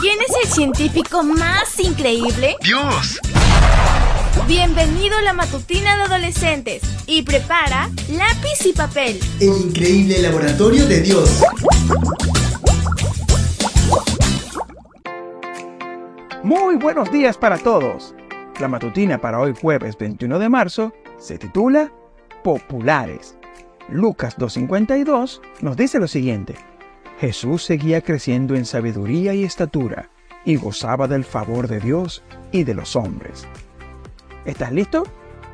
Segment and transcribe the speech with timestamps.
[0.00, 2.56] ¿Quién es el científico más increíble?
[2.62, 3.20] Dios.
[4.46, 9.20] Bienvenido a la matutina de adolescentes y prepara lápiz y papel.
[9.40, 11.42] El increíble laboratorio de Dios.
[16.42, 18.14] Muy buenos días para todos.
[18.58, 21.92] La matutina para hoy jueves 21 de marzo se titula
[22.42, 23.36] Populares.
[23.90, 26.69] Lucas 2.52 nos dice lo siguiente.
[27.20, 30.08] Jesús seguía creciendo en sabiduría y estatura
[30.46, 33.46] y gozaba del favor de Dios y de los hombres.
[34.46, 35.04] ¿Estás listo?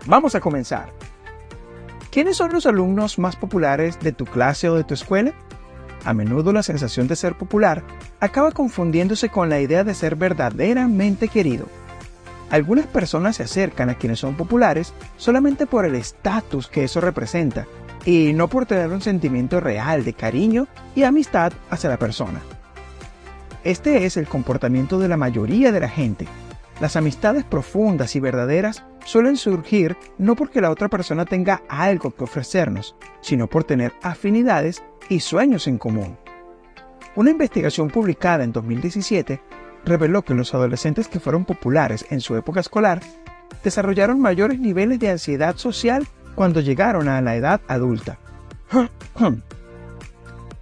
[0.07, 0.93] Vamos a comenzar.
[2.13, 5.33] ¿Quiénes son los alumnos más populares de tu clase o de tu escuela?
[6.05, 7.83] A menudo la sensación de ser popular
[8.21, 11.67] acaba confundiéndose con la idea de ser verdaderamente querido.
[12.49, 17.67] Algunas personas se acercan a quienes son populares solamente por el estatus que eso representa
[18.07, 22.41] y no por tener un sentimiento real de cariño y amistad hacia la persona.
[23.65, 26.27] Este es el comportamiento de la mayoría de la gente.
[26.81, 32.25] Las amistades profundas y verdaderas suelen surgir no porque la otra persona tenga algo que
[32.25, 36.17] ofrecernos, sino por tener afinidades y sueños en común.
[37.17, 39.41] Una investigación publicada en 2017
[39.85, 43.01] reveló que los adolescentes que fueron populares en su época escolar
[43.65, 46.07] desarrollaron mayores niveles de ansiedad social
[46.37, 48.19] cuando llegaron a la edad adulta.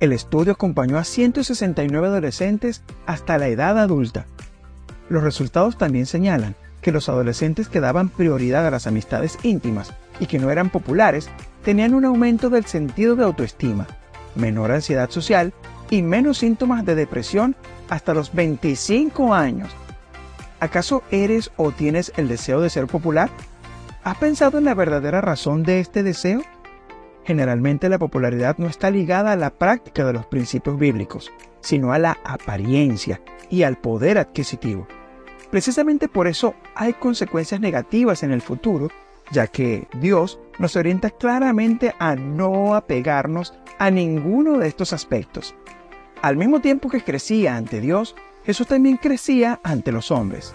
[0.00, 4.26] El estudio acompañó a 169 adolescentes hasta la edad adulta.
[5.10, 10.26] Los resultados también señalan que los adolescentes que daban prioridad a las amistades íntimas y
[10.26, 11.28] que no eran populares
[11.64, 13.86] tenían un aumento del sentido de autoestima,
[14.34, 15.52] menor ansiedad social
[15.90, 17.56] y menos síntomas de depresión
[17.88, 19.70] hasta los 25 años.
[20.60, 23.30] ¿Acaso eres o tienes el deseo de ser popular?
[24.04, 26.42] ¿Has pensado en la verdadera razón de este deseo?
[27.24, 31.98] Generalmente la popularidad no está ligada a la práctica de los principios bíblicos, sino a
[31.98, 34.86] la apariencia y al poder adquisitivo.
[35.50, 38.90] Precisamente por eso hay consecuencias negativas en el futuro,
[39.32, 45.54] ya que Dios nos orienta claramente a no apegarnos a ninguno de estos aspectos.
[46.20, 48.14] Al mismo tiempo que crecía ante Dios,
[48.44, 50.52] Jesús también crecía ante los hombres.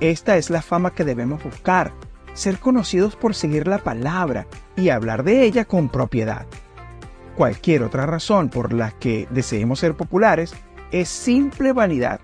[0.00, 1.92] Esta es la fama que debemos buscar,
[2.34, 4.46] ser conocidos por seguir la palabra
[4.76, 6.46] y hablar de ella con propiedad.
[7.36, 10.54] Cualquier otra razón por la que deseemos ser populares
[10.90, 12.20] es simple vanidad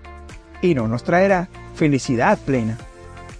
[0.61, 2.77] y no nos traerá felicidad plena.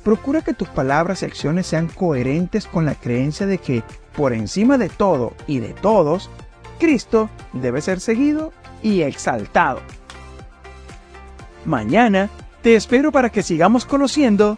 [0.03, 3.83] Procura que tus palabras y acciones sean coherentes con la creencia de que,
[4.15, 6.29] por encima de todo y de todos,
[6.79, 9.81] Cristo debe ser seguido y exaltado.
[11.65, 12.29] Mañana
[12.61, 14.57] te espero para que sigamos conociendo